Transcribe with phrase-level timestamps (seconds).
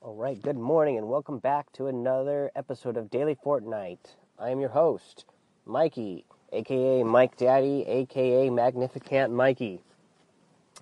[0.00, 4.14] All right, good morning and welcome back to another episode of Daily Fortnite.
[4.38, 5.24] I am your host,
[5.66, 9.80] Mikey, aka Mike Daddy, aka Magnificent Mikey.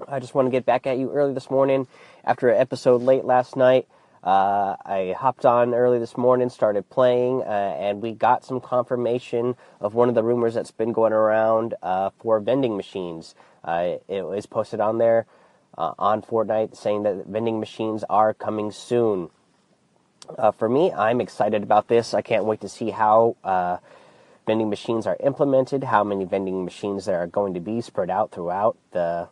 [0.06, 1.88] I just want to get back at you early this morning
[2.26, 3.88] after an episode late last night.
[4.22, 9.56] Uh, I hopped on early this morning, started playing, uh, and we got some confirmation
[9.80, 13.34] of one of the rumors that's been going around uh, for vending machines.
[13.64, 15.24] Uh, it was posted on there
[15.78, 19.30] uh, on Fortnite saying that vending machines are coming soon.
[20.38, 22.14] Uh, for me, I'm excited about this.
[22.14, 23.78] I can't wait to see how uh,
[24.46, 28.32] vending machines are implemented, how many vending machines there are going to be spread out
[28.32, 29.28] throughout the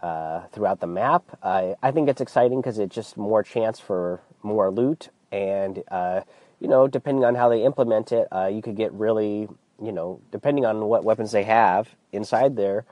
[0.00, 1.24] uh, throughout the map.
[1.42, 6.22] I think it's exciting because it's just more chance for more loot, and uh,
[6.60, 9.48] you know, depending on how they implement it, uh, you could get really,
[9.82, 12.86] you know, depending on what weapons they have inside there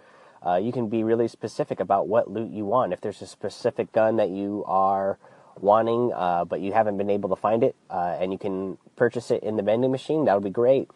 [0.46, 2.92] uh, you can be really specific about what loot you want.
[2.92, 5.18] If there's a specific gun that you are
[5.60, 9.30] wanting, uh, but you haven't been able to find it, uh, and you can purchase
[9.30, 10.88] it in the vending machine, that would be great.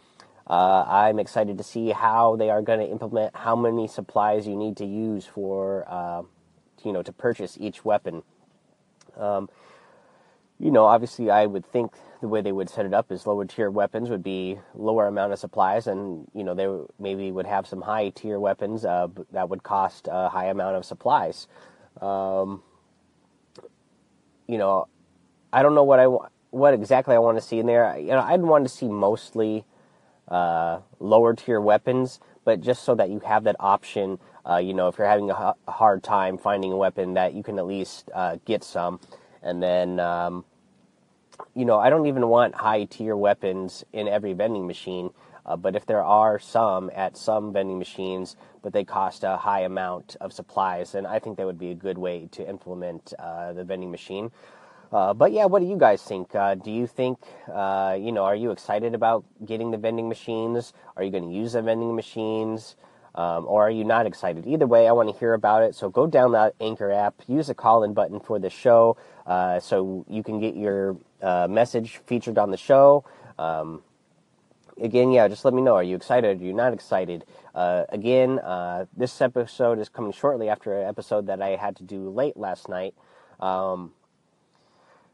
[0.47, 4.56] Uh, I'm excited to see how they are going to implement how many supplies you
[4.56, 6.22] need to use for, uh,
[6.84, 8.22] you know, to purchase each weapon.
[9.16, 9.48] Um,
[10.62, 13.44] you know, obviously, I would think the way they would set it up is lower
[13.44, 16.69] tier weapons would be lower amount of supplies, and you know they
[17.02, 20.84] maybe would have some high tier weapons uh, that would cost a high amount of
[20.84, 21.48] supplies.
[22.00, 22.62] Um,
[24.46, 24.86] you know,
[25.52, 26.06] I don't know what I
[26.50, 27.98] what exactly I want to see in there.
[27.98, 29.64] You know, I'd want to see mostly
[30.28, 34.20] uh, lower tier weapons, but just so that you have that option.
[34.48, 37.58] Uh, you know, if you're having a, hard time finding a weapon, that you can
[37.58, 39.00] at least uh, get some,
[39.42, 39.98] and then.
[39.98, 40.44] Um,
[41.55, 45.11] you know, I don't even want high tier weapons in every vending machine.
[45.45, 49.62] Uh, but if there are some at some vending machines, but they cost a high
[49.62, 53.53] amount of supplies, then I think that would be a good way to implement uh,
[53.53, 54.31] the vending machine.
[54.92, 56.34] Uh, but yeah, what do you guys think?
[56.34, 57.19] Uh, do you think,
[57.53, 60.75] uh, you know, are you excited about getting the vending machines?
[60.97, 62.76] Are you going to use the vending machines?
[63.15, 64.47] Um, or are you not excited?
[64.47, 65.75] Either way, I want to hear about it.
[65.75, 68.97] So go down that Anchor app, use the call in button for the show
[69.27, 73.05] uh, so you can get your uh, message featured on the show.
[73.39, 73.83] Um,
[74.81, 75.75] again, yeah, just let me know.
[75.75, 76.41] Are you excited?
[76.41, 77.25] Are you not excited?
[77.55, 81.84] Uh, again, uh, this episode is coming shortly after an episode that I had to
[81.84, 82.94] do late last night.
[83.41, 83.93] Um,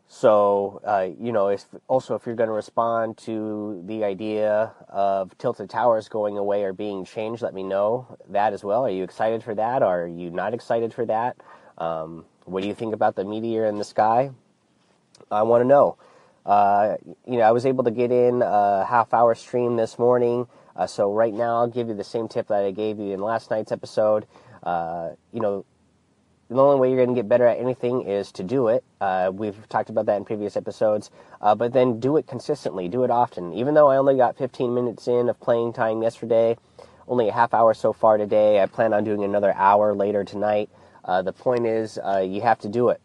[0.08, 5.36] so, uh, you know, if, also if you're going to respond to the idea of
[5.36, 8.86] Tilted Towers going away or being changed, let me know that as well.
[8.86, 9.82] Are you excited for that?
[9.82, 11.36] Or are you not excited for that?
[11.76, 14.30] Um, what do you think about the meteor in the sky?
[15.30, 15.98] I want to know.
[16.46, 20.46] Uh, you know, I was able to get in a half hour stream this morning.
[20.74, 23.20] Uh, so right now, I'll give you the same tip that I gave you in
[23.20, 24.26] last night's episode.
[24.62, 25.66] Uh, you know,
[26.48, 28.82] the only way you're going to get better at anything is to do it.
[29.00, 31.10] Uh, we've talked about that in previous episodes,
[31.42, 33.52] uh, but then do it consistently, do it often.
[33.52, 36.56] Even though I only got 15 minutes in of playing time yesterday,
[37.06, 38.62] only a half hour so far today.
[38.62, 40.70] I plan on doing another hour later tonight.
[41.04, 43.00] Uh, the point is, uh, you have to do it.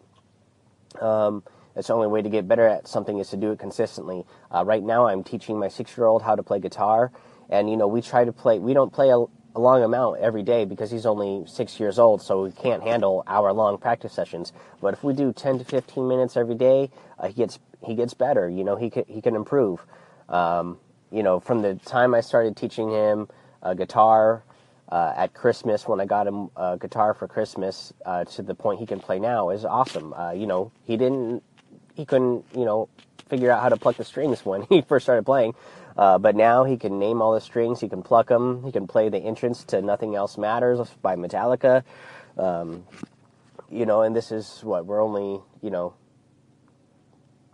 [1.02, 1.44] Um,
[1.76, 4.26] that's the only way to get better at something is to do it consistently.
[4.54, 7.12] Uh, right now, I'm teaching my six-year-old how to play guitar,
[7.50, 8.60] and you know we try to play.
[8.60, 9.26] We don't play a
[9.56, 13.24] a long amount every day because he's only six years old, so he can't handle
[13.28, 14.54] hour-long practice sessions.
[14.82, 18.14] But if we do 10 to 15 minutes every day, uh, he gets he gets
[18.14, 18.50] better.
[18.50, 19.86] You know, he can, he can improve.
[20.30, 20.80] Um,
[21.12, 23.28] you know, from the time I started teaching him
[23.62, 24.44] uh, guitar
[24.90, 28.80] uh, at Christmas, when I got him a guitar for Christmas, uh, to the point
[28.80, 30.14] he can play now is awesome.
[30.14, 31.44] Uh, you know, he didn't
[31.96, 32.90] he couldn't you know
[33.30, 35.54] figure out how to pluck the strings when he first started playing.
[35.98, 38.88] Uh, but now he can name all the strings, he can pluck them, he can
[38.88, 41.84] play the entrance to Nothing Else Matters by Metallica.
[42.38, 42.86] Um,
[43.70, 45.94] you know, and this is what we're only, you know,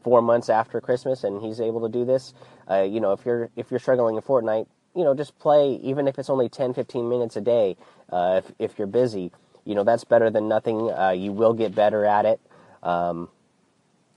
[0.03, 2.33] four months after Christmas, and he's able to do this.
[2.69, 6.07] Uh, you know, if you're if you're struggling in Fortnite, you know, just play even
[6.07, 7.77] if it's only 10, 15 minutes a day.
[8.11, 9.31] Uh, if if you're busy,
[9.65, 10.91] you know, that's better than nothing.
[10.91, 12.39] Uh, you will get better at it.
[12.83, 13.29] Um,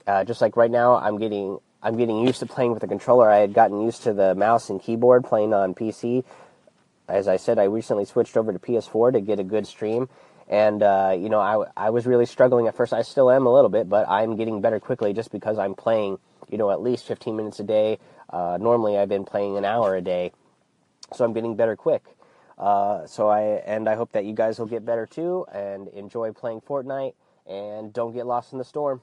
[0.07, 3.29] uh, just like right now, I'm getting I'm getting used to playing with the controller.
[3.29, 6.23] I had gotten used to the mouse and keyboard playing on PC.
[7.09, 10.07] As I said, I recently switched over to PS4 to get a good stream.
[10.47, 12.93] And, uh, you know, I, I was really struggling at first.
[12.93, 16.19] I still am a little bit, but I'm getting better quickly just because I'm playing,
[16.49, 17.99] you know, at least 15 minutes a day.
[18.29, 20.31] Uh, normally, I've been playing an hour a day.
[21.13, 22.03] So I'm getting better quick.
[22.57, 26.31] Uh, so I, and I hope that you guys will get better too and enjoy
[26.31, 27.13] playing Fortnite
[27.45, 29.01] and don't get lost in the storm.